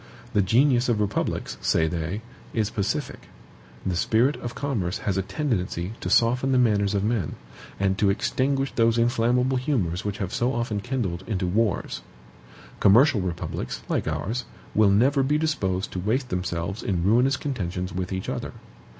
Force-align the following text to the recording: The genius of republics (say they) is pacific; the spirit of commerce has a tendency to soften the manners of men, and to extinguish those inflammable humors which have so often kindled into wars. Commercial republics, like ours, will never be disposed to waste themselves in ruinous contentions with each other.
The 0.33 0.41
genius 0.41 0.89
of 0.89 0.99
republics 0.99 1.59
(say 1.61 1.85
they) 1.87 2.23
is 2.55 2.71
pacific; 2.71 3.27
the 3.85 3.95
spirit 3.95 4.35
of 4.37 4.55
commerce 4.55 4.97
has 4.97 5.15
a 5.15 5.21
tendency 5.21 5.93
to 5.99 6.09
soften 6.09 6.51
the 6.51 6.57
manners 6.57 6.95
of 6.95 7.03
men, 7.03 7.35
and 7.79 7.99
to 7.99 8.09
extinguish 8.09 8.71
those 8.73 8.97
inflammable 8.97 9.57
humors 9.57 10.03
which 10.03 10.17
have 10.17 10.33
so 10.33 10.53
often 10.55 10.79
kindled 10.79 11.23
into 11.27 11.45
wars. 11.45 12.01
Commercial 12.79 13.21
republics, 13.21 13.83
like 13.89 14.07
ours, 14.07 14.45
will 14.73 14.89
never 14.89 15.21
be 15.21 15.37
disposed 15.37 15.91
to 15.91 15.99
waste 15.99 16.29
themselves 16.29 16.81
in 16.81 17.03
ruinous 17.03 17.37
contentions 17.37 17.93
with 17.93 18.11
each 18.11 18.27
other. 18.27 18.53